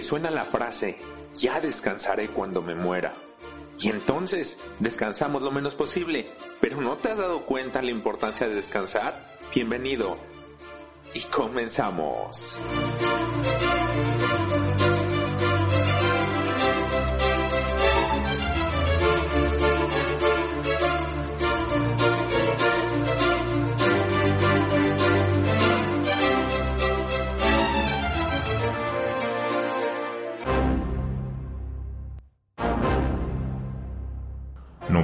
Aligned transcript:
Suena 0.00 0.30
la 0.30 0.44
frase, 0.44 0.98
ya 1.34 1.60
descansaré 1.60 2.28
cuando 2.28 2.62
me 2.62 2.74
muera. 2.74 3.14
Y 3.80 3.90
entonces 3.90 4.58
descansamos 4.80 5.42
lo 5.42 5.52
menos 5.52 5.74
posible, 5.74 6.30
pero 6.60 6.80
¿no 6.80 6.96
te 6.96 7.10
has 7.10 7.18
dado 7.18 7.46
cuenta 7.46 7.80
la 7.80 7.90
importancia 7.90 8.48
de 8.48 8.54
descansar? 8.54 9.38
Bienvenido. 9.54 10.18
Y 11.14 11.22
comenzamos. 11.22 12.58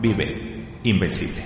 vive 0.00 0.80
invencible. 0.82 1.42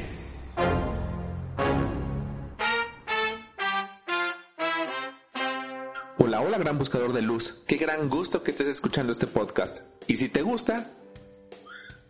Hola, 6.18 6.40
hola 6.40 6.58
gran 6.58 6.78
buscador 6.78 7.12
de 7.12 7.22
luz. 7.22 7.62
Qué 7.66 7.76
gran 7.76 8.08
gusto 8.08 8.42
que 8.42 8.52
estés 8.52 8.68
escuchando 8.68 9.12
este 9.12 9.26
podcast. 9.26 9.78
Y 10.06 10.16
si 10.16 10.28
te 10.28 10.42
gusta, 10.42 10.92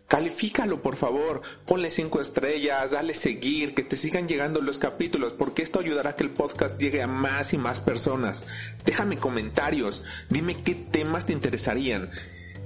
califícalo 0.07 0.83
por 0.83 0.97
favor. 0.97 1.41
Ponle 1.65 1.89
cinco 1.89 2.21
estrellas, 2.21 2.91
dale 2.91 3.15
seguir, 3.15 3.75
que 3.75 3.83
te 3.83 3.97
sigan 3.97 4.29
llegando 4.29 4.61
los 4.61 4.77
capítulos, 4.77 5.33
porque 5.33 5.63
esto 5.63 5.81
ayudará 5.81 6.11
a 6.11 6.17
que 6.17 6.25
el 6.25 6.31
podcast 6.31 6.79
llegue 6.79 7.03
a 7.03 7.07
más 7.07 7.55
y 7.55 7.59
más 7.59 7.81
personas. 7.81 8.45
Déjame 8.85 9.17
comentarios, 9.17 10.05
dime 10.29 10.63
qué 10.63 10.75
temas 10.75 11.25
te 11.25 11.33
interesarían. 11.33 12.11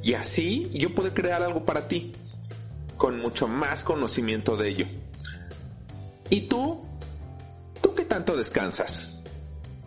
Y 0.03 0.15
así 0.15 0.69
yo 0.73 0.95
puedo 0.95 1.15
crear 1.15 1.43
algo 1.43 1.65
para 1.65 1.87
ti 1.87 2.13
con 2.99 3.19
mucho 3.19 3.49
más 3.49 3.83
conocimiento 3.83 4.59
de 4.59 4.69
ello. 4.69 4.87
¿Y 6.29 6.43
tú? 6.43 6.83
¿Tú 7.81 7.95
qué 7.95 8.05
tanto 8.05 8.37
descansas? 8.37 9.17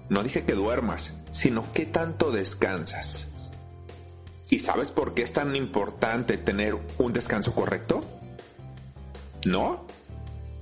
No 0.10 0.24
dije 0.24 0.44
que 0.44 0.54
duermas, 0.54 1.14
sino 1.32 1.72
qué 1.74 1.86
tanto 1.86 2.32
descansas. 2.32 3.28
¿Y 4.50 4.60
sabes 4.60 4.92
por 4.92 5.14
qué 5.14 5.22
es 5.22 5.32
tan 5.32 5.56
importante 5.56 6.38
tener 6.38 6.78
un 6.98 7.14
descanso 7.14 7.54
correcto? 7.54 8.02
¿No? 9.46 9.86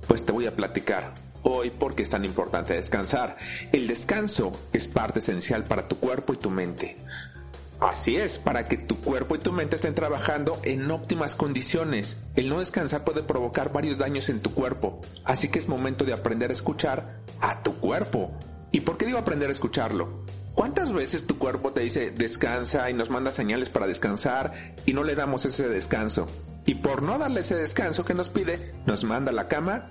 Pues 0.06 0.26
te 0.26 0.32
voy 0.32 0.46
a 0.46 0.54
platicar 0.54 1.14
hoy 1.42 1.70
por 1.70 1.94
qué 1.94 2.02
es 2.02 2.10
tan 2.10 2.24
importante 2.24 2.74
descansar. 2.74 3.36
El 3.72 3.86
descanso 3.86 4.52
es 4.72 4.86
parte 4.88 5.20
esencial 5.20 5.64
para 5.64 5.88
tu 5.88 5.98
cuerpo 5.98 6.34
y 6.34 6.36
tu 6.36 6.50
mente. 6.50 6.98
Así 7.80 8.16
es, 8.16 8.38
para 8.38 8.66
que 8.66 8.76
tu 8.76 9.00
cuerpo 9.00 9.34
y 9.34 9.38
tu 9.38 9.52
mente 9.52 9.76
estén 9.76 9.94
trabajando 9.94 10.60
en 10.64 10.90
óptimas 10.90 11.34
condiciones. 11.34 12.18
El 12.36 12.50
no 12.50 12.58
descansar 12.58 13.04
puede 13.04 13.22
provocar 13.22 13.72
varios 13.72 13.96
daños 13.96 14.28
en 14.28 14.40
tu 14.40 14.52
cuerpo, 14.52 15.00
así 15.24 15.48
que 15.48 15.58
es 15.58 15.66
momento 15.66 16.04
de 16.04 16.12
aprender 16.12 16.50
a 16.50 16.52
escuchar 16.52 17.20
a 17.40 17.60
tu 17.60 17.76
cuerpo. 17.80 18.32
¿Y 18.70 18.80
por 18.80 18.98
qué 18.98 19.06
digo 19.06 19.18
aprender 19.18 19.48
a 19.48 19.52
escucharlo? 19.52 20.26
¿Cuántas 20.54 20.92
veces 20.92 21.26
tu 21.26 21.38
cuerpo 21.38 21.72
te 21.72 21.80
dice 21.80 22.10
descansa 22.10 22.90
y 22.90 22.92
nos 22.92 23.08
manda 23.08 23.30
señales 23.30 23.70
para 23.70 23.86
descansar 23.86 24.74
y 24.84 24.92
no 24.92 25.02
le 25.02 25.14
damos 25.14 25.46
ese 25.46 25.66
descanso? 25.66 26.28
Y 26.66 26.74
por 26.74 27.02
no 27.02 27.18
darle 27.18 27.40
ese 27.40 27.56
descanso 27.56 28.04
que 28.04 28.12
nos 28.12 28.28
pide, 28.28 28.74
nos 28.84 29.04
manda 29.04 29.30
a 29.30 29.34
la 29.34 29.48
cama 29.48 29.86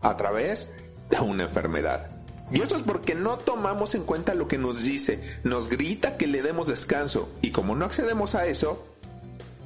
a 0.00 0.16
través 0.16 0.72
de 1.10 1.18
una 1.18 1.42
enfermedad. 1.42 2.11
Y 2.52 2.60
eso 2.60 2.76
es 2.76 2.82
porque 2.82 3.14
no 3.14 3.38
tomamos 3.38 3.94
en 3.94 4.04
cuenta 4.04 4.34
lo 4.34 4.46
que 4.46 4.58
nos 4.58 4.82
dice, 4.82 5.38
nos 5.42 5.68
grita 5.68 6.18
que 6.18 6.26
le 6.26 6.42
demos 6.42 6.68
descanso 6.68 7.30
y 7.40 7.50
como 7.50 7.74
no 7.74 7.86
accedemos 7.86 8.34
a 8.34 8.46
eso, 8.46 8.86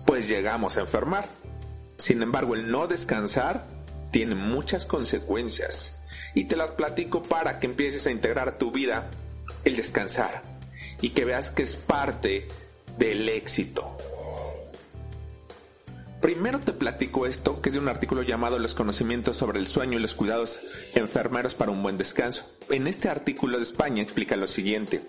pues 0.05 0.29
llegamos 0.29 0.77
a 0.77 0.81
enfermar. 0.81 1.29
Sin 1.99 2.23
embargo, 2.23 2.55
el 2.55 2.71
no 2.71 2.87
descansar 2.87 3.67
tiene 4.13 4.37
muchas 4.37 4.87
consecuencias 4.87 5.95
y 6.35 6.45
te 6.45 6.55
las 6.55 6.71
platico 6.71 7.23
para 7.23 7.59
que 7.59 7.67
empieces 7.67 8.07
a 8.07 8.13
integrar 8.13 8.49
a 8.49 8.59
tu 8.59 8.71
vida 8.71 9.11
el 9.65 9.75
descansar 9.75 10.43
y 11.01 11.11
que 11.11 11.25
veas 11.25 11.51
que 11.51 11.65
es 11.65 11.75
parte 11.75 12.47
del 12.99 13.29
éxito. 13.29 13.97
Primero 16.26 16.59
te 16.59 16.72
platico 16.72 17.25
esto, 17.25 17.62
que 17.62 17.69
es 17.69 17.75
de 17.76 17.81
un 17.81 17.87
artículo 17.87 18.22
llamado 18.22 18.59
Los 18.59 18.75
conocimientos 18.75 19.37
sobre 19.37 19.60
el 19.60 19.69
sueño 19.69 19.97
y 19.97 20.03
los 20.03 20.16
cuidados 20.16 20.59
enfermeros 20.97 21.54
para 21.54 21.70
un 21.70 21.84
buen 21.84 21.98
descanso. 21.98 22.50
En 22.69 22.88
este 22.88 23.09
artículo 23.09 23.59
de 23.59 23.62
España 23.62 24.03
explica 24.03 24.34
lo 24.34 24.48
siguiente. 24.48 25.06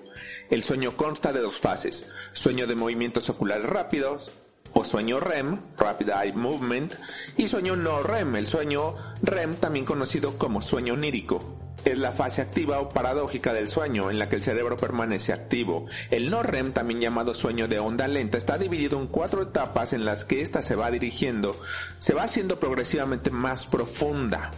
El 0.52 0.62
sueño 0.62 0.96
consta 0.96 1.34
de 1.34 1.40
dos 1.40 1.60
fases. 1.60 2.08
Sueño 2.34 2.68
de 2.68 2.76
movimientos 2.76 3.32
oculares 3.32 3.66
rápidos, 3.66 4.32
o 4.80 4.84
sueño 4.84 5.20
REM, 5.20 5.60
Rapid 5.76 6.10
Eye 6.10 6.34
Movement, 6.34 6.94
y 7.36 7.48
sueño 7.48 7.76
no 7.76 8.04
REM, 8.04 8.36
el 8.36 8.46
sueño 8.46 8.94
REM 9.24 9.56
también 9.56 9.86
conocido 9.86 10.38
como 10.38 10.62
sueño 10.62 10.94
onírico. 10.94 11.42
Es 11.84 11.98
la 11.98 12.12
fase 12.12 12.44
activa 12.44 12.80
o 12.80 12.90
paradójica 12.90 13.54
del 13.54 13.70
sueño 13.70 14.12
en 14.12 14.20
la 14.20 14.30
que 14.30 14.36
el 14.36 14.44
cerebro 14.44 14.78
permanece 14.78 15.34
activo. 15.34 15.88
El 16.12 16.30
no 16.30 16.44
REM, 16.44 16.74
también 16.74 17.02
llamado 17.02 17.34
sueño 17.34 17.68
de 17.68 17.80
onda 17.80 18.08
lenta, 18.08 18.38
está 18.38 18.60
dividido 18.60 19.00
en 19.00 19.08
cuatro 19.08 19.42
etapas 19.42 19.94
en 19.94 20.06
las 20.06 20.26
que 20.26 20.42
ésta 20.42 20.62
se 20.62 20.76
va 20.76 20.92
dirigiendo, 20.92 21.60
se 21.98 22.14
va 22.14 22.24
haciendo 22.24 22.60
progresivamente 22.60 23.32
más 23.32 23.66
profunda. 23.66 24.52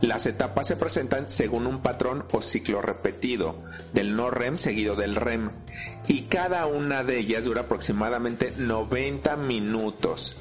Las 0.00 0.26
etapas 0.26 0.66
se 0.66 0.76
presentan 0.76 1.28
según 1.28 1.66
un 1.66 1.80
patrón 1.80 2.24
o 2.32 2.42
ciclo 2.42 2.82
repetido, 2.82 3.56
del 3.92 4.16
no 4.16 4.30
REM 4.30 4.58
seguido 4.58 4.96
del 4.96 5.16
REM, 5.16 5.50
y 6.08 6.22
cada 6.22 6.66
una 6.66 7.04
de 7.04 7.18
ellas 7.18 7.44
dura 7.44 7.62
aproximadamente 7.62 8.52
90 8.56 9.36
minutos, 9.36 10.36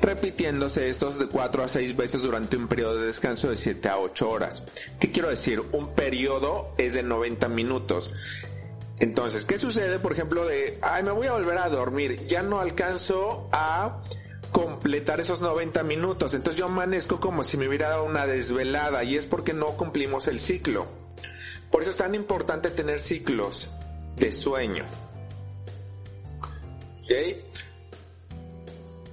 repitiéndose 0.00 0.90
estos 0.90 1.18
de 1.18 1.26
4 1.26 1.64
a 1.64 1.68
6 1.68 1.96
veces 1.96 2.22
durante 2.22 2.56
un 2.56 2.68
periodo 2.68 2.96
de 2.96 3.06
descanso 3.06 3.48
de 3.48 3.56
7 3.56 3.88
a 3.88 3.98
8 3.98 4.28
horas. 4.28 4.62
¿Qué 4.98 5.10
quiero 5.10 5.30
decir? 5.30 5.62
Un 5.72 5.94
periodo 5.94 6.74
es 6.76 6.94
de 6.94 7.02
90 7.02 7.48
minutos. 7.48 8.12
Entonces, 8.98 9.44
¿qué 9.44 9.58
sucede, 9.58 9.98
por 9.98 10.12
ejemplo, 10.12 10.44
de, 10.44 10.78
ay, 10.82 11.02
me 11.02 11.12
voy 11.12 11.28
a 11.28 11.32
volver 11.32 11.58
a 11.58 11.68
dormir, 11.68 12.26
ya 12.26 12.42
no 12.42 12.60
alcanzo 12.60 13.48
a 13.52 14.02
completar 14.52 15.20
esos 15.20 15.40
90 15.40 15.82
minutos. 15.82 16.34
Entonces 16.34 16.58
yo 16.58 16.66
amanezco 16.66 17.18
como 17.18 17.42
si 17.42 17.56
me 17.56 17.66
hubiera 17.66 17.88
dado 17.88 18.04
una 18.04 18.26
desvelada 18.26 19.02
y 19.02 19.16
es 19.16 19.26
porque 19.26 19.52
no 19.52 19.76
cumplimos 19.76 20.28
el 20.28 20.38
ciclo. 20.38 20.86
Por 21.70 21.82
eso 21.82 21.90
es 21.90 21.96
tan 21.96 22.14
importante 22.14 22.70
tener 22.70 23.00
ciclos 23.00 23.68
de 24.16 24.32
sueño. 24.32 24.84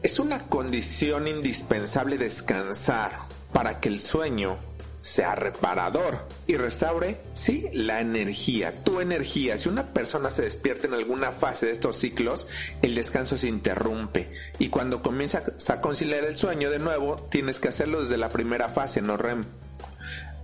Es 0.01 0.19
una 0.19 0.45
condición 0.47 1.27
indispensable 1.27 2.17
descansar. 2.17 3.27
para 3.51 3.79
que 3.79 3.89
el 3.89 3.99
sueño 3.99 4.59
sea 5.01 5.35
reparador 5.35 6.27
y 6.45 6.57
restaure, 6.57 7.17
sí, 7.33 7.67
la 7.73 8.01
energía, 8.01 8.83
tu 8.83 8.99
energía. 8.99 9.57
Si 9.57 9.69
una 9.69 9.93
persona 9.93 10.29
se 10.29 10.41
despierta 10.41 10.87
en 10.87 10.93
alguna 10.93 11.31
fase 11.31 11.67
de 11.67 11.71
estos 11.71 11.95
ciclos, 11.95 12.47
el 12.81 12.95
descanso 12.95 13.37
se 13.37 13.47
interrumpe 13.47 14.31
y 14.59 14.69
cuando 14.69 15.01
comienzas 15.01 15.69
a 15.69 15.81
conciliar 15.81 16.25
el 16.25 16.37
sueño 16.37 16.69
de 16.69 16.79
nuevo, 16.79 17.15
tienes 17.29 17.59
que 17.59 17.69
hacerlo 17.69 18.01
desde 18.01 18.17
la 18.17 18.29
primera 18.29 18.69
fase, 18.69 19.01
no 19.01 19.17
REM. 19.17 19.43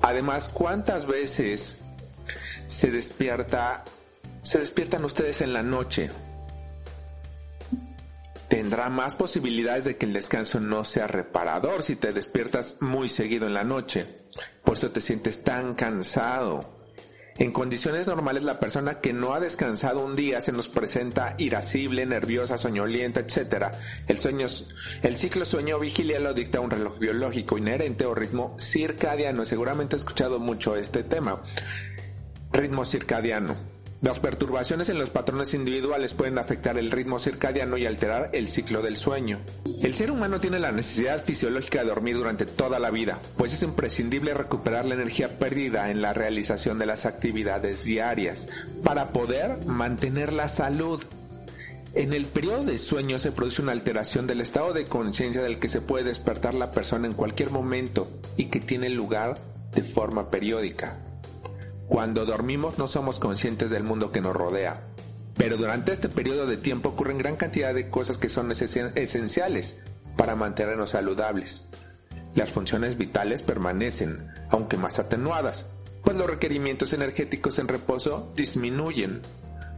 Además, 0.01 0.49
¿cuántas 0.49 1.05
veces 1.07 1.77
se 2.67 2.91
despierta, 2.91 3.83
se 4.43 4.59
despiertan 4.59 5.03
ustedes 5.03 5.41
en 5.41 5.53
la 5.53 5.63
noche? 5.63 6.09
Tendrá 8.55 8.87
más 8.87 9.15
posibilidades 9.15 9.83
de 9.83 9.97
que 9.97 10.05
el 10.05 10.13
descanso 10.13 10.61
no 10.61 10.85
sea 10.85 11.07
reparador 11.07 11.83
si 11.83 11.97
te 11.97 12.13
despiertas 12.13 12.77
muy 12.79 13.09
seguido 13.09 13.47
en 13.47 13.53
la 13.53 13.65
noche. 13.65 14.05
Por 14.63 14.77
eso 14.77 14.91
te 14.91 15.01
sientes 15.01 15.43
tan 15.43 15.75
cansado. 15.75 16.73
En 17.37 17.51
condiciones 17.51 18.07
normales 18.07 18.43
la 18.43 18.61
persona 18.61 19.01
que 19.01 19.11
no 19.11 19.33
ha 19.33 19.41
descansado 19.41 20.05
un 20.05 20.15
día 20.15 20.39
se 20.39 20.53
nos 20.53 20.69
presenta 20.69 21.35
irascible, 21.37 22.05
nerviosa, 22.05 22.57
soñolienta, 22.57 23.19
etc. 23.19 23.73
El 24.07 24.19
sueño, 24.19 24.47
el 25.01 25.17
ciclo 25.17 25.43
sueño-vigilia 25.43 26.21
lo 26.21 26.33
dicta 26.33 26.61
un 26.61 26.71
reloj 26.71 26.97
biológico 26.97 27.57
inherente 27.57 28.05
o 28.05 28.15
ritmo 28.15 28.55
circadiano. 28.57 29.43
Seguramente 29.43 29.97
he 29.97 29.99
escuchado 29.99 30.39
mucho 30.39 30.77
este 30.77 31.03
tema. 31.03 31.43
Ritmo 32.53 32.85
circadiano. 32.85 33.57
Las 34.05 34.19
perturbaciones 34.19 34.89
en 34.89 34.99
los 34.99 35.09
patrones 35.09 35.55
individuales 35.55 36.13
pueden 36.13 36.37
afectar 36.37 36.77
el 36.77 36.91
ritmo 36.91 37.17
circadiano 37.17 37.75
y 37.75 37.87
alterar 37.87 38.29
el 38.33 38.49
ciclo 38.49 38.83
del 38.83 38.97
sueño. 38.97 39.39
El 39.81 39.95
ser 39.95 40.11
humano 40.11 40.39
tiene 40.39 40.59
la 40.59 40.71
necesidad 40.71 41.23
fisiológica 41.23 41.79
de 41.79 41.89
dormir 41.89 42.15
durante 42.15 42.45
toda 42.45 42.77
la 42.77 42.91
vida, 42.91 43.19
pues 43.35 43.53
es 43.53 43.63
imprescindible 43.63 44.35
recuperar 44.35 44.85
la 44.85 44.93
energía 44.93 45.39
perdida 45.39 45.89
en 45.89 46.03
la 46.03 46.13
realización 46.13 46.77
de 46.77 46.85
las 46.85 47.07
actividades 47.07 47.83
diarias 47.83 48.47
para 48.83 49.11
poder 49.11 49.65
mantener 49.65 50.33
la 50.33 50.49
salud. 50.49 51.03
En 51.95 52.13
el 52.13 52.27
periodo 52.27 52.63
de 52.63 52.77
sueño 52.77 53.17
se 53.17 53.31
produce 53.31 53.63
una 53.63 53.71
alteración 53.71 54.27
del 54.27 54.41
estado 54.41 54.73
de 54.73 54.85
conciencia 54.85 55.41
del 55.41 55.57
que 55.57 55.67
se 55.67 55.81
puede 55.81 56.03
despertar 56.03 56.53
la 56.53 56.69
persona 56.69 57.07
en 57.07 57.13
cualquier 57.13 57.49
momento 57.49 58.07
y 58.37 58.51
que 58.51 58.59
tiene 58.59 58.91
lugar 58.91 59.39
de 59.73 59.81
forma 59.81 60.29
periódica. 60.29 60.99
Cuando 61.87 62.25
dormimos 62.25 62.79
no 62.79 62.87
somos 62.87 63.19
conscientes 63.19 63.69
del 63.69 63.83
mundo 63.83 64.11
que 64.11 64.21
nos 64.21 64.35
rodea, 64.35 64.81
pero 65.37 65.55
durante 65.55 65.91
este 65.91 66.09
periodo 66.09 66.47
de 66.47 66.57
tiempo 66.57 66.89
ocurren 66.89 67.19
gran 67.19 67.35
cantidad 67.35 67.75
de 67.75 67.89
cosas 67.89 68.17
que 68.17 68.29
son 68.29 68.51
esenciales 68.51 69.79
para 70.17 70.35
mantenernos 70.35 70.91
saludables. 70.91 71.67
Las 72.33 72.51
funciones 72.51 72.97
vitales 72.97 73.43
permanecen, 73.43 74.27
aunque 74.49 74.77
más 74.77 74.97
atenuadas, 74.97 75.65
pues 76.03 76.17
los 76.17 76.27
requerimientos 76.27 76.91
energéticos 76.93 77.59
en 77.59 77.67
reposo 77.67 78.31
disminuyen. 78.35 79.21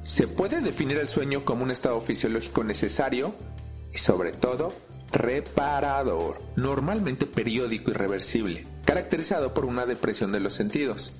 Se 0.03 0.27
puede 0.27 0.61
definir 0.61 0.97
el 0.97 1.09
sueño 1.09 1.43
como 1.43 1.63
un 1.63 1.71
estado 1.71 1.99
fisiológico 1.99 2.63
necesario 2.63 3.35
y 3.93 3.97
sobre 3.97 4.31
todo 4.31 4.73
reparador, 5.11 6.41
normalmente 6.55 7.25
periódico 7.25 7.91
y 7.91 7.93
reversible, 7.95 8.67
caracterizado 8.85 9.53
por 9.53 9.65
una 9.65 9.85
depresión 9.85 10.31
de 10.31 10.39
los 10.39 10.53
sentidos 10.53 11.13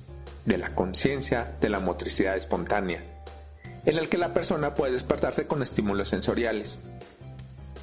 de 0.48 0.56
la 0.56 0.74
conciencia, 0.74 1.56
de 1.60 1.68
la 1.68 1.78
motricidad 1.78 2.36
espontánea, 2.36 3.04
en 3.84 3.98
el 3.98 4.08
que 4.08 4.16
la 4.16 4.32
persona 4.32 4.72
puede 4.74 4.94
despertarse 4.94 5.46
con 5.46 5.62
estímulos 5.62 6.08
sensoriales. 6.08 6.80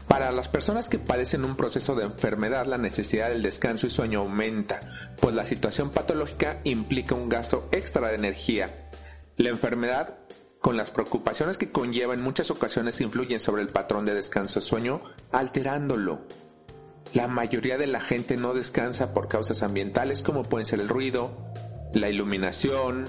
Para 0.07 0.31
las 0.31 0.47
personas 0.47 0.89
que 0.89 0.97
padecen 0.97 1.45
un 1.45 1.57
proceso 1.57 1.93
de 1.95 2.05
enfermedad, 2.05 2.65
la 2.65 2.79
necesidad 2.79 3.29
del 3.29 3.43
descanso 3.43 3.85
y 3.85 3.91
sueño 3.91 4.21
aumenta, 4.21 4.81
pues 5.19 5.35
la 5.35 5.45
situación 5.45 5.91
patológica 5.91 6.59
implica 6.63 7.13
un 7.13 7.29
gasto 7.29 7.69
extra 7.71 8.07
de 8.07 8.15
energía. 8.15 8.89
La 9.37 9.49
enfermedad, 9.49 10.17
con 10.59 10.75
las 10.75 10.89
preocupaciones 10.89 11.57
que 11.57 11.71
conlleva 11.71 12.15
en 12.15 12.21
muchas 12.21 12.49
ocasiones, 12.49 12.99
influyen 12.99 13.39
sobre 13.39 13.61
el 13.61 13.69
patrón 13.69 14.05
de 14.05 14.15
descanso-sueño, 14.15 15.01
alterándolo. 15.31 16.21
La 17.13 17.27
mayoría 17.27 17.77
de 17.77 17.87
la 17.87 18.01
gente 18.01 18.37
no 18.37 18.53
descansa 18.53 19.13
por 19.13 19.27
causas 19.27 19.61
ambientales 19.61 20.21
como 20.23 20.43
pueden 20.43 20.65
ser 20.65 20.79
el 20.79 20.89
ruido, 20.89 21.31
la 21.93 22.09
iluminación 22.09 23.05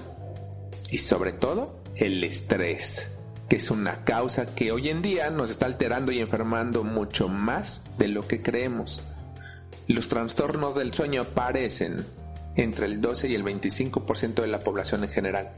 y 0.89 0.99
sobre 0.99 1.33
todo 1.33 1.79
el 1.95 2.23
estrés, 2.23 3.09
que 3.49 3.57
es 3.57 3.71
una 3.71 4.03
causa 4.03 4.53
que 4.53 4.71
hoy 4.71 4.89
en 4.89 5.01
día 5.01 5.29
nos 5.29 5.51
está 5.51 5.65
alterando 5.65 6.11
y 6.11 6.19
enfermando 6.19 6.83
mucho 6.83 7.27
más 7.27 7.83
de 7.97 8.07
lo 8.07 8.27
que 8.27 8.41
creemos. 8.41 9.03
Los 9.87 10.07
trastornos 10.07 10.75
del 10.75 10.93
sueño 10.93 11.21
aparecen 11.21 12.05
entre 12.55 12.87
el 12.87 13.01
12 13.01 13.29
y 13.29 13.35
el 13.35 13.43
25% 13.43 14.41
de 14.41 14.47
la 14.47 14.59
población 14.59 15.03
en 15.03 15.09
general. 15.09 15.51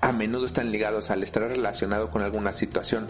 A 0.00 0.12
menudo 0.12 0.46
están 0.46 0.70
ligados 0.70 1.10
al 1.10 1.22
estrés 1.22 1.48
relacionado 1.48 2.10
con 2.10 2.22
alguna 2.22 2.52
situación, 2.52 3.06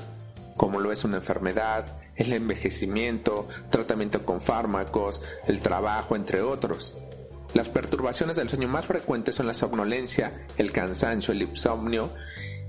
como 0.57 0.81
lo 0.81 0.93
es 0.93 1.05
una 1.05 1.17
enfermedad, 1.17 1.99
el 2.17 2.33
envejecimiento, 2.33 3.49
tratamiento 3.71 4.25
con 4.25 4.41
fármacos, 4.41 5.23
el 5.47 5.61
trabajo, 5.61 6.17
entre 6.17 6.41
otros. 6.41 6.95
Las 7.55 7.69
perturbaciones 7.69 8.37
del 8.37 8.49
sueño 8.49 8.69
más 8.69 8.87
frecuentes 8.87 9.35
son 9.35 9.47
la 9.47 9.55
somnolencia, 9.55 10.47
el 10.56 10.71
cansancio, 10.71 11.33
el 11.33 11.43
insomnio 11.43 12.12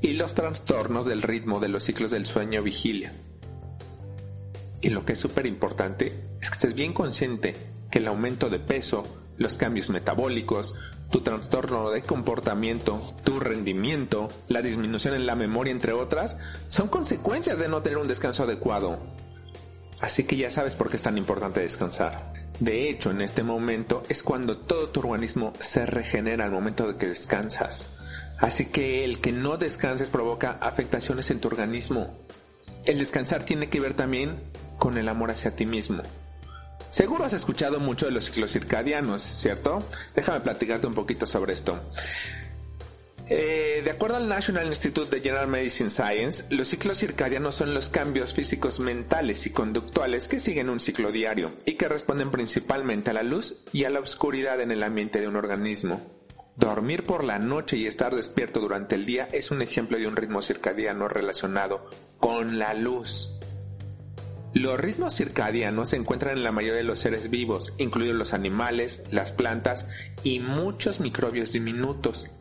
y 0.02 0.14
los 0.14 0.34
trastornos 0.34 1.06
del 1.06 1.22
ritmo 1.22 1.60
de 1.60 1.68
los 1.68 1.84
ciclos 1.84 2.12
del 2.12 2.26
sueño 2.26 2.64
vigilia. 2.64 3.14
Y 4.82 4.90
lo 4.90 5.06
que 5.06 5.14
es 5.14 5.20
súper 5.20 5.46
importante 5.46 6.14
es 6.42 6.50
que 6.50 6.54
estés 6.54 6.74
bien 6.74 6.94
consciente 6.94 7.56
que 7.92 8.00
el 8.00 8.08
aumento 8.08 8.50
de 8.50 8.60
peso, 8.60 9.04
los 9.38 9.58
cambios 9.58 9.90
metabólicos, 9.90 10.74
tu 11.12 11.22
trastorno 11.22 11.92
de 11.92 12.04
comportamiento, 12.04 13.02
tu 13.24 13.40
rendimiento, 13.40 14.30
la 14.48 14.62
disminución 14.62 15.16
en 15.16 15.26
la 15.26 15.36
memoria, 15.36 15.72
entre 15.72 15.92
otras, 15.92 16.38
son 16.70 16.88
consecuencias 16.88 17.60
de 17.60 17.68
no 17.68 17.82
tener 17.82 17.98
un 17.98 18.08
descanso 18.08 18.44
adecuado. 18.44 19.00
Así 20.02 20.24
que 20.24 20.38
ya 20.38 20.50
sabes 20.50 20.76
por 20.76 20.90
qué 20.90 20.96
es 20.96 21.02
tan 21.02 21.18
importante 21.18 21.60
descansar. 21.60 22.34
De 22.60 22.90
hecho, 22.90 23.12
en 23.12 23.22
este 23.22 23.44
momento 23.44 24.04
es 24.10 24.24
cuando 24.24 24.58
todo 24.58 24.90
tu 24.90 25.00
organismo 25.00 25.54
se 25.60 25.86
regenera 25.86 26.46
al 26.46 26.52
momento 26.52 26.88
de 26.88 26.98
que 26.98 27.08
descansas. 27.08 27.88
Así 28.38 28.66
que 28.66 29.04
el 29.04 29.20
que 29.20 29.32
no 29.32 29.58
descanses 29.58 30.10
provoca 30.10 30.58
afectaciones 30.62 31.30
en 31.30 31.40
tu 31.40 31.50
organismo. 31.50 32.18
El 32.86 33.00
descansar 33.00 33.44
tiene 33.44 33.70
que 33.70 33.82
ver 33.82 33.94
también 33.94 34.40
con 34.78 34.98
el 34.98 35.10
amor 35.10 35.32
hacia 35.32 35.56
ti 35.56 35.66
mismo. 35.66 36.04
Seguro 36.90 37.26
has 37.26 37.34
escuchado 37.34 37.80
mucho 37.80 38.06
de 38.06 38.14
los 38.14 38.26
ciclos 38.26 38.52
circadianos, 38.52 39.22
¿cierto? 39.22 39.84
Déjame 40.16 40.40
platicarte 40.40 40.88
un 40.88 40.96
poquito 40.96 41.28
sobre 41.28 41.54
esto. 41.54 41.80
Eh, 43.32 43.82
de 43.84 43.92
acuerdo 43.92 44.18
al 44.18 44.28
National 44.28 44.66
Institute 44.66 45.16
of 45.16 45.24
General 45.24 45.48
Medicine 45.48 45.92
Science, 45.92 46.46
los 46.50 46.68
ciclos 46.68 46.98
circadianos 46.98 47.54
son 47.54 47.76
los 47.76 47.92
cambios 47.92 48.34
físicos 48.34 48.80
mentales 48.80 49.46
y 49.46 49.52
conductuales 49.52 50.28
que 50.28 50.40
siguen 50.40 50.68
un 50.68 50.80
ciclo 50.80 51.12
diario 51.12 51.52
y 51.64 51.74
que 51.74 51.88
responden 51.88 52.32
principalmente 52.32 53.12
a 53.12 53.14
la 53.14 53.22
luz 53.22 53.58
y 53.72 53.84
a 53.84 53.92
la 53.92 54.00
oscuridad 54.00 54.60
en 54.62 54.72
el 54.72 54.82
ambiente 54.82 55.22
de 55.22 55.28
un 55.28 55.36
organismo. 55.36 56.02
Dormir 56.56 57.04
por 57.04 57.24
la 57.24 57.38
noche 57.38 57.78
y 57.78 57.86
estar 57.86 58.16
despierto 58.16 58.60
durante 58.60 58.96
el 58.96 59.06
día 59.06 59.28
es 59.32 59.52
un 59.52 59.62
ejemplo 59.62 60.00
de 60.00 60.08
un 60.08 60.16
ritmo 60.16 60.42
circadiano 60.42 61.08
relacionado 61.08 61.86
con 62.20 62.58
la 62.58 62.74
luz. 62.74 63.30
Los 64.56 64.80
ritmos 64.80 65.16
circadianos 65.16 65.90
se 65.90 65.98
encuentran 65.98 66.36
en 66.36 66.44
la 66.44 66.52
mayoría 66.52 66.80
de 66.80 66.84
los 66.84 66.98
seres 66.98 67.30
vivos, 67.30 67.74
incluidos 67.78 68.16
los 68.16 68.34
animales, 68.34 69.04
las 69.12 69.32
plantas 69.32 69.86
y 70.24 70.40
muchos 70.40 71.00
microbios 71.00 71.52
diminutos, 71.52 72.32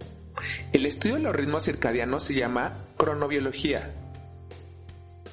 el 0.73 0.87
estudio 0.87 1.17
de 1.17 1.23
los 1.23 1.35
ritmos 1.35 1.65
circadianos 1.65 2.25
se 2.25 2.35
llama 2.35 2.85
cronobiología. 2.97 3.93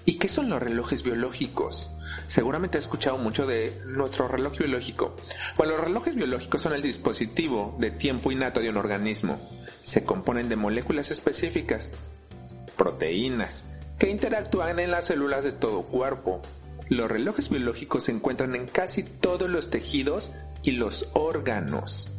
¿Y 0.06 0.20
qué 0.20 0.28
son 0.28 0.50
los 0.50 0.62
relojes 0.62 1.02
biológicos? 1.02 1.92
Seguramente 2.28 2.78
has 2.78 2.84
escuchado 2.84 3.18
mucho 3.18 3.48
de 3.48 3.82
nuestro 3.88 4.28
reloj 4.28 4.58
biológico. 4.58 5.16
Bueno, 5.58 5.74
los 5.74 5.86
relojes 5.86 6.16
biológicos 6.16 6.62
son 6.62 6.74
el 6.74 6.84
dispositivo 6.84 7.76
de 7.80 7.90
tiempo 7.90 8.32
innato 8.32 8.60
de 8.60 8.70
un 8.70 8.78
organismo. 8.78 9.40
Se 9.84 10.04
componen 10.04 10.48
de 10.48 10.56
moléculas 10.56 11.10
específicas, 11.10 11.92
proteínas, 12.78 13.64
que 13.98 14.10
interactúan 14.10 14.80
en 14.80 14.92
las 14.92 15.08
células 15.08 15.44
de 15.44 15.54
todo 15.54 15.84
cuerpo. 15.84 16.42
Los 16.90 17.10
relojes 17.10 17.50
biológicos 17.50 18.04
se 18.04 18.12
encuentran 18.12 18.54
en 18.54 18.68
casi 18.68 19.02
todos 19.02 19.50
los 19.50 19.72
tejidos 19.72 20.30
y 20.62 20.72
los 20.72 21.10
órganos. 21.14 22.12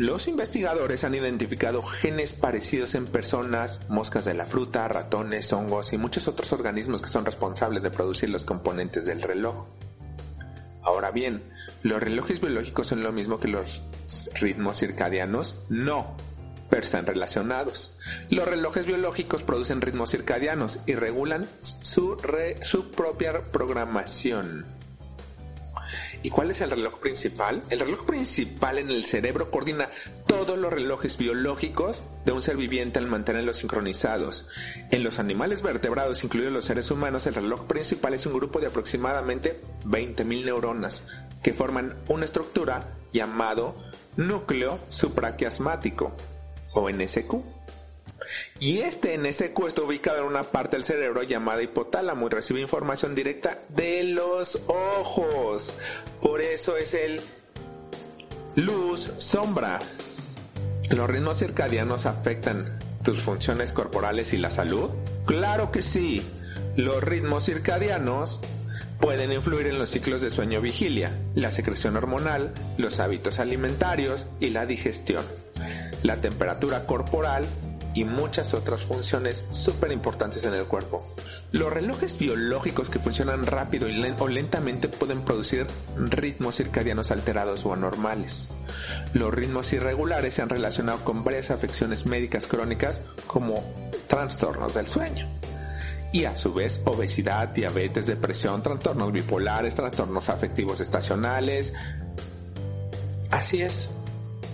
Los 0.00 0.28
investigadores 0.28 1.04
han 1.04 1.14
identificado 1.14 1.82
genes 1.82 2.32
parecidos 2.32 2.94
en 2.94 3.04
personas, 3.04 3.82
moscas 3.90 4.24
de 4.24 4.32
la 4.32 4.46
fruta, 4.46 4.88
ratones, 4.88 5.52
hongos 5.52 5.92
y 5.92 5.98
muchos 5.98 6.26
otros 6.26 6.54
organismos 6.54 7.02
que 7.02 7.10
son 7.10 7.26
responsables 7.26 7.82
de 7.82 7.90
producir 7.90 8.30
los 8.30 8.46
componentes 8.46 9.04
del 9.04 9.20
reloj. 9.20 9.66
Ahora 10.82 11.10
bien, 11.10 11.42
¿los 11.82 12.02
relojes 12.02 12.40
biológicos 12.40 12.86
son 12.86 13.02
lo 13.02 13.12
mismo 13.12 13.40
que 13.40 13.48
los 13.48 13.82
ritmos 14.36 14.78
circadianos? 14.78 15.56
No, 15.68 16.16
pero 16.70 16.82
están 16.82 17.04
relacionados. 17.04 17.94
Los 18.30 18.48
relojes 18.48 18.86
biológicos 18.86 19.42
producen 19.42 19.82
ritmos 19.82 20.12
circadianos 20.12 20.80
y 20.86 20.94
regulan 20.94 21.46
su, 21.60 22.16
su 22.62 22.90
propia 22.90 23.52
programación. 23.52 24.79
¿Y 26.22 26.30
cuál 26.30 26.50
es 26.50 26.60
el 26.60 26.70
reloj 26.70 26.98
principal? 26.98 27.62
El 27.70 27.80
reloj 27.80 28.04
principal 28.04 28.78
en 28.78 28.90
el 28.90 29.04
cerebro 29.04 29.50
coordina 29.50 29.90
todos 30.26 30.58
los 30.58 30.72
relojes 30.72 31.16
biológicos 31.16 32.02
de 32.26 32.32
un 32.32 32.42
ser 32.42 32.56
viviente 32.56 32.98
al 32.98 33.06
mantenerlos 33.06 33.58
sincronizados. 33.58 34.46
En 34.90 35.02
los 35.02 35.18
animales 35.18 35.62
vertebrados, 35.62 36.22
incluidos 36.22 36.52
los 36.52 36.66
seres 36.66 36.90
humanos, 36.90 37.26
el 37.26 37.34
reloj 37.34 37.66
principal 37.66 38.12
es 38.12 38.26
un 38.26 38.34
grupo 38.34 38.60
de 38.60 38.66
aproximadamente 38.66 39.60
20.000 39.86 40.44
neuronas 40.44 41.04
que 41.42 41.54
forman 41.54 41.96
una 42.08 42.26
estructura 42.26 42.96
llamado 43.12 43.74
núcleo 44.16 44.78
supraquiasmático 44.90 46.12
o 46.74 46.90
NSQ. 46.90 47.34
Y 48.58 48.80
este 48.80 49.16
NSQ 49.16 49.66
está 49.66 49.82
ubicado 49.82 50.18
en 50.18 50.24
una 50.24 50.42
parte 50.42 50.76
del 50.76 50.84
cerebro 50.84 51.22
llamada 51.22 51.62
hipotálamo 51.62 52.26
y 52.26 52.30
recibe 52.30 52.60
información 52.60 53.14
directa 53.14 53.58
de 53.68 54.04
los 54.04 54.60
ojos. 54.66 55.72
Por 56.20 56.40
eso 56.40 56.76
es 56.76 56.94
el 56.94 57.20
luz 58.56 59.12
sombra. 59.18 59.78
¿Los 60.90 61.08
ritmos 61.08 61.38
circadianos 61.38 62.06
afectan 62.06 62.78
tus 63.04 63.22
funciones 63.22 63.72
corporales 63.72 64.32
y 64.32 64.38
la 64.38 64.50
salud? 64.50 64.90
Claro 65.24 65.70
que 65.70 65.82
sí. 65.82 66.22
Los 66.76 67.02
ritmos 67.02 67.44
circadianos 67.44 68.40
pueden 69.00 69.32
influir 69.32 69.66
en 69.66 69.78
los 69.78 69.90
ciclos 69.90 70.20
de 70.20 70.30
sueño-vigilia, 70.30 71.18
la 71.34 71.52
secreción 71.52 71.96
hormonal, 71.96 72.52
los 72.76 73.00
hábitos 73.00 73.38
alimentarios 73.38 74.26
y 74.40 74.50
la 74.50 74.66
digestión, 74.66 75.24
la 76.02 76.20
temperatura 76.20 76.84
corporal 76.86 77.46
y 77.94 78.04
muchas 78.04 78.54
otras 78.54 78.82
funciones 78.82 79.44
súper 79.52 79.92
importantes 79.92 80.44
en 80.44 80.54
el 80.54 80.64
cuerpo. 80.64 81.06
Los 81.52 81.72
relojes 81.72 82.18
biológicos 82.18 82.90
que 82.90 82.98
funcionan 82.98 83.44
rápido 83.44 83.88
o 84.18 84.28
lentamente 84.28 84.88
pueden 84.88 85.22
producir 85.22 85.66
ritmos 85.96 86.56
circadianos 86.56 87.10
alterados 87.10 87.64
o 87.66 87.72
anormales. 87.72 88.48
Los 89.14 89.34
ritmos 89.34 89.72
irregulares 89.72 90.34
se 90.34 90.42
han 90.42 90.48
relacionado 90.48 91.00
con 91.00 91.24
varias 91.24 91.50
afecciones 91.50 92.06
médicas 92.06 92.46
crónicas 92.46 93.00
como 93.26 93.64
trastornos 94.06 94.74
del 94.74 94.86
sueño 94.86 95.28
y 96.12 96.24
a 96.24 96.36
su 96.36 96.52
vez 96.52 96.80
obesidad, 96.84 97.48
diabetes, 97.48 98.06
depresión, 98.06 98.62
trastornos 98.62 99.12
bipolares, 99.12 99.74
trastornos 99.74 100.28
afectivos 100.28 100.80
estacionales. 100.80 101.72
Así 103.30 103.62
es. 103.62 103.88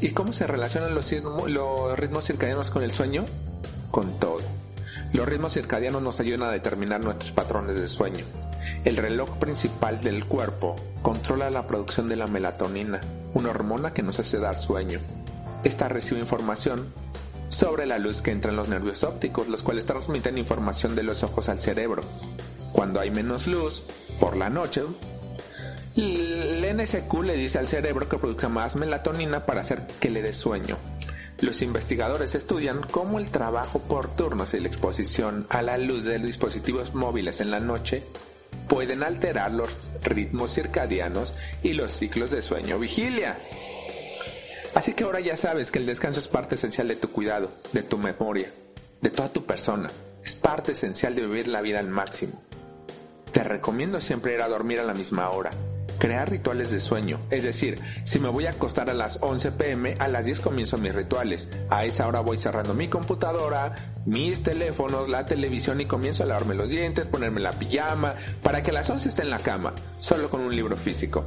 ¿Y 0.01 0.11
cómo 0.11 0.33
se 0.33 0.47
relacionan 0.47 0.95
los, 0.95 1.11
ritmos 1.99 2.27
circadianos 2.27 2.71
con 2.71 2.83
el 2.83 2.93
sueño? 2.93 3.25
Con 3.91 4.19
todo. 4.19 4.39
Los 5.13 5.27
ritmos 5.27 5.55
circadianos 5.55 6.03
nos 6.03 6.21
ayudan 6.21 6.43
a 6.43 6.51
determinar 6.51 7.03
nuestros 7.03 7.33
patrones 7.33 7.77
de 7.77 7.89
sueño. 7.89 8.25
El 8.85 8.97
reloj 8.97 9.39
principal 9.39 10.01
del 10.01 10.27
cuerpo 10.27 10.77
controla 11.01 11.49
la 11.51 11.67
producción 11.67 12.09
de 12.09 12.17
la 12.17 12.27
melatonina, 12.27 13.01
una 13.33 13.51
hormona 13.51 13.95
que 13.95 14.03
nos 14.03 14.19
hace 14.19 14.39
dar 14.39 14.61
sueño. 14.61 15.01
Esta 15.65 15.89
recibe 15.89 16.21
información 16.21 16.93
sobre 17.49 17.87
la 17.87 17.99
luz 17.99 18.21
que 18.21 18.33
entra 18.33 18.51
en 18.51 18.57
los 18.57 18.69
nervios 18.69 19.03
ópticos, 19.03 19.49
los 19.49 19.63
cuales 19.63 19.87
transmiten 19.87 20.37
información 20.37 20.95
de 20.95 21.05
los 21.05 21.23
ojos 21.23 21.49
al 21.49 21.61
cerebro. 21.61 22.03
Cuando 22.73 23.01
hay 23.01 23.11
menos 23.11 23.47
luz, 23.47 23.85
por 24.21 24.37
la 24.37 24.51
noche, 24.51 24.83
NSQ 26.77 27.23
le 27.23 27.37
dice 27.37 27.59
al 27.59 27.69
cerebro 27.69 28.09
que 28.09 28.19
produzca 28.19 28.49
más 28.49 28.77
melatonina 28.77 29.47
para 29.47 29.63
hacer 29.63 29.87
que 29.99 30.11
le 30.11 30.21
dé 30.21 30.35
sueño. 30.35 30.77
Los 31.41 31.63
investigadores 31.63 32.35
estudian 32.35 32.83
cómo 32.83 33.19
el 33.19 33.31
trabajo 33.31 33.79
por 33.79 34.15
turnos 34.15 34.55
y 34.55 34.61
la 34.61 34.69
exposición 34.69 35.47
a 35.49 35.63
la 35.63 35.79
luz 35.79 36.05
de 36.05 36.19
dispositivos 36.19 36.95
móviles 36.95 37.41
en 37.41 37.51
la 37.51 37.61
noche 37.61 38.05
pueden 38.69 39.03
alterar 39.03 39.53
los 39.53 39.91
ritmos 40.03 40.55
circadianos 40.55 41.35
y 41.63 41.75
los 41.75 41.93
ciclos 41.93 42.31
de 42.31 42.43
sueño-vigilia. 42.43 43.39
Así 44.75 44.93
que 44.93 45.05
ahora 45.05 45.21
ya 45.21 45.37
sabes 45.37 45.71
que 45.71 45.79
el 45.79 45.87
descanso 45.87 46.21
es 46.21 46.29
parte 46.29 46.57
esencial 46.57 46.89
de 46.89 46.97
tu 46.97 47.11
cuidado, 47.11 47.51
de 47.73 47.83
tu 47.83 47.97
memoria, 47.97 48.51
de 49.01 49.11
toda 49.11 49.33
tu 49.33 49.45
persona. 49.45 49.89
Es 50.23 50.35
parte 50.35 50.73
esencial 50.73 51.15
de 51.15 51.23
vivir 51.23 51.49
la 51.49 51.63
vida 51.63 51.79
al 51.79 51.89
máximo. 51.89 52.43
Te 53.33 53.45
recomiendo 53.45 54.01
siempre 54.01 54.35
ir 54.35 54.43
a 54.43 54.49
dormir 54.49 54.81
a 54.81 54.85
la 54.85 54.95
misma 54.95 55.31
hora. 55.31 55.51
Crear 55.99 56.29
rituales 56.31 56.71
de 56.71 56.81
sueño, 56.81 57.19
es 57.31 57.43
decir, 57.43 57.81
si 58.05 58.19
me 58.19 58.29
voy 58.29 58.47
a 58.47 58.51
acostar 58.51 58.91
a 58.91 58.95
las 58.95 59.19
11 59.23 59.53
pm, 59.53 59.95
a 59.99 60.09
las 60.09 60.27
10 60.27 60.41
comienzo 60.41 60.77
mis 60.77 60.95
rituales. 60.95 61.49
A 61.71 61.85
esa 61.85 62.07
hora 62.07 62.21
voy 62.21 62.37
cerrando 62.37 62.75
mi 62.75 62.89
computadora, 62.89 63.75
mis 64.05 64.43
teléfonos, 64.43 65.09
la 65.09 65.25
televisión 65.25 65.81
y 65.81 65.87
comienzo 65.87 66.23
a 66.23 66.27
lavarme 66.27 66.55
los 66.55 66.69
dientes, 66.69 67.07
ponerme 67.07 67.41
la 67.41 67.53
pijama, 67.53 68.15
para 68.43 68.63
que 68.63 68.71
a 68.71 68.75
las 68.75 68.91
11 68.91 69.09
esté 69.09 69.23
en 69.23 69.31
la 69.31 69.39
cama, 69.39 69.73
solo 70.01 70.29
con 70.29 70.41
un 70.41 70.55
libro 70.55 70.77
físico. 70.77 71.25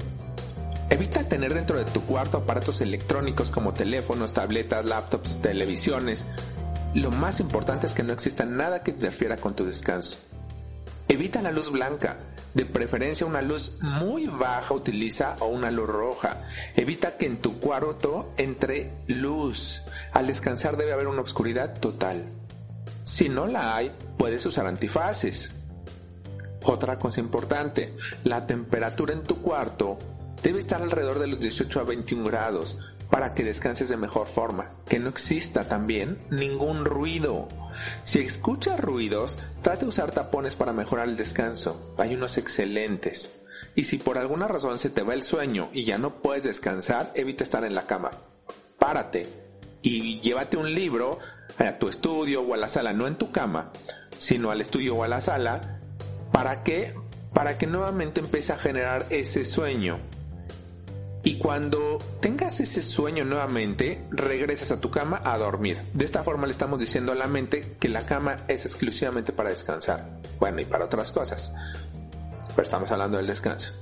Evita 0.92 1.24
tener 1.24 1.54
dentro 1.54 1.78
de 1.78 1.86
tu 1.86 2.02
cuarto 2.02 2.38
aparatos 2.38 2.82
electrónicos 2.82 3.52
como 3.52 3.74
teléfonos, 3.74 4.34
tabletas, 4.34 4.86
laptops, 4.86 5.40
televisiones. 5.42 6.26
Lo 6.96 7.12
más 7.12 7.40
importante 7.40 7.86
es 7.86 7.94
que 7.94 8.02
no 8.02 8.14
exista 8.14 8.44
nada 8.46 8.82
que 8.82 8.92
interfiera 8.92 9.38
con 9.38 9.56
tu 9.56 9.66
descanso. 9.66 10.18
Evita 11.12 11.42
la 11.42 11.52
luz 11.52 11.72
blanca, 11.72 12.18
de 12.54 12.68
preferencia 12.68 13.26
una 13.26 13.42
luz 13.42 13.72
muy 13.82 14.28
baja 14.28 14.76
utiliza 14.76 15.38
o 15.40 15.48
una 15.48 15.72
luz 15.72 15.88
roja. 15.88 16.44
Evita 16.76 17.18
que 17.18 17.26
en 17.26 17.42
tu 17.42 17.60
cuarto 17.60 18.32
entre 18.38 18.92
luz. 19.08 19.82
Al 20.14 20.28
descansar 20.28 20.78
debe 20.78 20.94
haber 20.94 21.08
una 21.08 21.24
oscuridad 21.24 21.80
total. 21.80 22.30
Si 23.06 23.28
no 23.28 23.48
la 23.48 23.76
hay, 23.76 23.92
puedes 24.20 24.46
usar 24.46 24.68
antifaces. 24.68 25.50
Otra 26.64 27.00
cosa 27.00 27.22
importante, 27.22 27.96
la 28.24 28.46
temperatura 28.46 29.12
en 29.12 29.24
tu 29.24 29.42
cuarto 29.42 29.98
debe 30.44 30.60
estar 30.60 30.80
alrededor 30.80 31.18
de 31.18 31.26
los 31.26 31.40
18 31.40 31.80
a 31.80 31.84
21 31.86 32.24
grados 32.24 32.78
para 33.10 33.34
que 33.34 33.44
descanses 33.44 33.90
de 33.90 33.98
mejor 33.98 34.28
forma, 34.28 34.70
que 34.88 35.00
no 35.00 35.10
exista 35.10 35.64
también 35.64 36.20
ningún 36.30 36.86
ruido. 36.86 37.48
Si 38.04 38.20
escuchas 38.20 38.80
ruidos, 38.80 39.38
trate 39.62 39.82
de 39.82 39.90
usar 39.90 40.12
tapones 40.12 40.56
para 40.56 40.74
mejorar 40.74 41.08
el 41.08 41.18
descanso. 41.18 41.94
Hay 41.98 42.14
unos 42.14 42.38
excelentes. 42.38 43.34
Y 43.76 43.86
si 43.86 43.98
por 43.98 44.18
alguna 44.18 44.48
razón 44.48 44.80
se 44.80 44.90
te 44.90 45.02
va 45.02 45.14
el 45.14 45.24
sueño 45.24 45.70
y 45.74 45.86
ya 45.86 45.98
no 45.98 46.22
puedes 46.22 46.44
descansar, 46.44 47.12
evita 47.16 47.44
estar 47.44 47.64
en 47.64 47.76
la 47.76 47.88
cama. 47.88 48.12
Párate 48.78 49.28
y 49.82 50.20
llévate 50.20 50.58
un 50.58 50.74
libro 50.74 51.20
a 51.58 51.78
tu 51.78 51.88
estudio 51.88 52.42
o 52.42 52.54
a 52.54 52.58
la 52.58 52.70
sala, 52.70 52.94
no 52.94 53.08
en 53.08 53.16
tu 53.16 53.32
cama, 53.32 53.72
sino 54.18 54.52
al 54.52 54.62
estudio 54.62 54.96
o 54.96 55.04
a 55.04 55.08
la 55.08 55.22
sala, 55.22 55.80
para 56.32 56.64
que 56.64 56.94
para 57.34 57.58
que 57.58 57.68
nuevamente 57.68 58.22
empiece 58.22 58.54
a 58.54 58.58
generar 58.58 59.06
ese 59.12 59.46
sueño 59.46 60.00
y 61.24 61.38
cuando 61.38 62.00
tengas 62.22 62.60
ese 62.60 62.82
sueño 62.82 63.26
nuevamente, 63.26 64.02
regresas 64.10 64.72
a 64.72 64.80
tu 64.80 64.90
cama 64.90 65.22
a 65.24 65.38
dormir. 65.38 65.78
De 65.94 66.06
esta 66.06 66.24
forma 66.24 66.48
le 66.48 66.54
estamos 66.54 66.80
diciendo 66.80 67.12
a 67.12 67.16
la 67.16 67.28
mente 67.28 67.76
que 67.80 67.90
la 67.90 68.06
cama 68.06 68.38
es 68.48 68.66
exclusivamente 68.66 69.34
para 69.34 69.50
descansar. 69.50 70.06
Bueno, 70.40 70.62
y 70.62 70.66
para 70.66 70.86
otras 70.86 71.12
cosas. 71.12 71.54
Pero 72.50 72.64
estamos 72.64 72.90
hablando 72.92 73.18
del 73.18 73.28
descanso. 73.28 73.74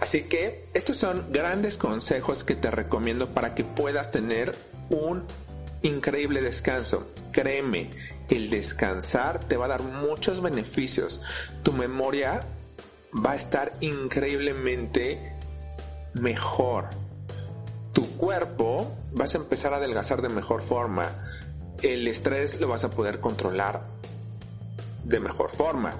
Así 0.00 0.22
que 0.22 0.64
estos 0.74 0.96
son 0.96 1.26
grandes 1.30 1.76
consejos 1.76 2.44
que 2.44 2.54
te 2.54 2.70
recomiendo 2.70 3.28
para 3.34 3.54
que 3.54 3.64
puedas 3.64 4.10
tener 4.10 4.54
un 4.88 5.24
increíble 5.82 6.40
descanso. 6.40 7.10
Créeme, 7.32 7.90
el 8.30 8.48
descansar 8.48 9.40
te 9.40 9.56
va 9.56 9.66
a 9.66 9.68
dar 9.68 9.82
muchos 9.82 10.40
beneficios. 10.40 11.20
Tu 11.62 11.72
memoria 11.72 12.40
va 13.14 13.32
a 13.32 13.36
estar 13.36 13.72
increíblemente 13.80 15.37
mejor. 16.18 16.86
Tu 17.92 18.16
cuerpo 18.16 18.94
vas 19.12 19.34
a 19.34 19.38
empezar 19.38 19.72
a 19.72 19.76
adelgazar 19.76 20.22
de 20.22 20.28
mejor 20.28 20.62
forma. 20.62 21.10
El 21.82 22.06
estrés 22.08 22.60
lo 22.60 22.68
vas 22.68 22.84
a 22.84 22.90
poder 22.90 23.20
controlar 23.20 23.82
de 25.04 25.20
mejor 25.20 25.50
forma. 25.50 25.94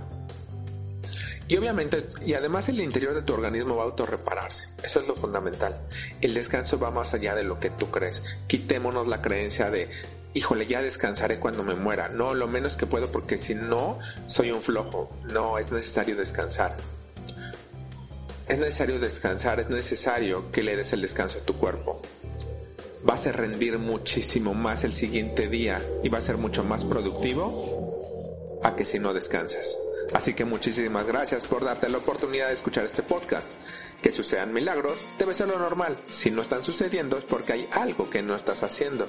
Y 1.49 1.57
obviamente, 1.57 2.07
y 2.27 2.35
además 2.35 2.69
el 2.69 2.81
interior 2.81 3.15
de 3.15 3.23
tu 3.23 3.33
organismo 3.33 3.77
va 3.77 3.85
a 3.85 3.87
autorrepararse. 3.87 4.69
Eso 4.83 5.01
es 5.01 5.09
lo 5.09 5.15
fundamental. 5.15 5.79
El 6.21 6.35
descanso 6.35 6.79
va 6.79 6.91
más 6.91 7.15
allá 7.15 7.35
de 7.35 7.43
lo 7.43 7.59
que 7.59 7.71
tú 7.71 7.91
crees. 7.91 8.23
Quitémonos 8.47 9.07
la 9.07 9.23
creencia 9.23 9.71
de, 9.71 9.89
híjole, 10.35 10.67
ya 10.67 10.83
descansaré 10.83 11.39
cuando 11.39 11.63
me 11.63 11.75
muera. 11.75 12.11
No, 12.11 12.35
lo 12.35 12.49
menos 12.49 12.77
que 12.77 12.87
puedo 12.87 13.11
porque 13.11 13.39
si 13.39 13.55
no, 13.55 13.99
soy 14.27 14.51
un 14.51 14.61
flojo. 14.61 15.09
No, 15.33 15.57
es 15.57 15.73
necesario 15.73 16.17
descansar. 16.17 16.77
Es 18.49 18.59
necesario 18.59 18.99
descansar, 18.99 19.61
es 19.61 19.69
necesario 19.69 20.51
que 20.51 20.63
le 20.63 20.75
des 20.75 20.95
el 20.95 21.03
descanso 21.03 21.39
a 21.39 21.43
tu 21.43 21.59
cuerpo. 21.59 22.01
Vas 23.03 23.27
a 23.27 23.33
rendir 23.33 23.79
muchísimo 23.79 24.55
más 24.55 24.85
el 24.85 24.95
siguiente 24.95 25.49
día 25.49 25.83
y 26.03 26.09
va 26.09 26.19
a 26.19 26.23
ser 26.23 26.39
mucho 26.39 26.65
más 26.65 26.87
productivo 26.87 28.61
a 28.63 28.75
que 28.75 28.87
si 28.87 28.99
no 28.99 29.13
descansas. 29.13 29.79
Así 30.15 30.33
que 30.33 30.47
muchísimas 30.47 31.07
gracias 31.07 31.45
por 31.45 31.63
darte 31.63 31.91
la 31.91 31.99
oportunidad 31.99 32.49
de 32.49 32.55
escuchar 32.55 32.87
este 32.87 33.03
podcast. 33.03 33.47
Que 34.01 34.13
sucedan 34.13 34.55
milagros 34.55 35.07
debe 35.19 35.35
ser 35.35 35.49
lo 35.49 35.59
normal. 35.59 35.99
Si 36.09 36.31
no 36.31 36.41
están 36.41 36.65
sucediendo 36.65 37.19
es 37.19 37.25
porque 37.25 37.53
hay 37.53 37.69
algo 37.73 38.09
que 38.09 38.23
no 38.23 38.35
estás 38.35 38.63
haciendo. 38.63 39.07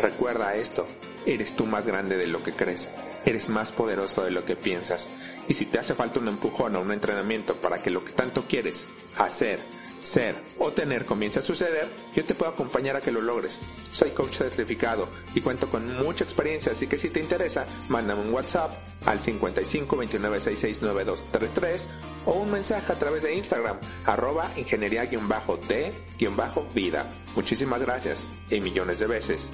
Recuerda 0.00 0.54
esto, 0.54 0.86
Eres 1.26 1.54
tú 1.54 1.66
más 1.66 1.86
grande 1.86 2.16
de 2.16 2.26
lo 2.26 2.42
que 2.42 2.52
crees. 2.52 2.88
Eres 3.24 3.48
más 3.48 3.72
poderoso 3.72 4.24
de 4.24 4.30
lo 4.30 4.44
que 4.44 4.56
piensas. 4.56 5.08
Y 5.48 5.54
si 5.54 5.66
te 5.66 5.78
hace 5.78 5.94
falta 5.94 6.18
un 6.18 6.28
empujón 6.28 6.76
o 6.76 6.80
un 6.80 6.92
entrenamiento 6.92 7.54
para 7.56 7.78
que 7.78 7.90
lo 7.90 8.04
que 8.04 8.12
tanto 8.12 8.44
quieres 8.48 8.84
hacer, 9.16 9.60
ser 10.02 10.34
o 10.58 10.72
tener 10.72 11.04
comience 11.04 11.38
a 11.38 11.42
suceder, 11.42 11.88
yo 12.14 12.24
te 12.24 12.34
puedo 12.34 12.50
acompañar 12.50 12.96
a 12.96 13.00
que 13.00 13.12
lo 13.12 13.20
logres. 13.20 13.60
Soy 13.90 14.10
coach 14.10 14.38
certificado 14.38 15.08
y 15.34 15.40
cuento 15.40 15.68
con 15.68 15.96
mucha 16.02 16.24
experiencia, 16.24 16.72
así 16.72 16.86
que 16.86 16.98
si 16.98 17.08
te 17.08 17.20
interesa, 17.20 17.64
mándame 17.88 18.20
un 18.22 18.34
WhatsApp 18.34 18.72
al 19.06 19.20
55 19.20 19.96
29 19.96 20.40
66 20.40 20.82
9233 20.82 21.88
o 22.26 22.32
un 22.32 22.50
mensaje 22.50 22.92
a 22.92 22.98
través 22.98 23.22
de 23.22 23.36
Instagram, 23.36 23.78
arroba 24.04 24.50
ingeniería-d-vida. 24.56 27.06
Muchísimas 27.34 27.80
gracias 27.80 28.26
y 28.50 28.60
millones 28.60 28.98
de 28.98 29.06
veces. 29.06 29.50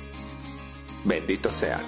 Bendito 1.08 1.50
sea. 1.50 1.80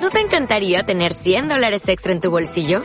¿No 0.00 0.10
te 0.10 0.20
encantaría 0.20 0.84
tener 0.86 1.12
100 1.12 1.48
dólares 1.48 1.88
extra 1.88 2.12
en 2.12 2.20
tu 2.20 2.30
bolsillo? 2.30 2.84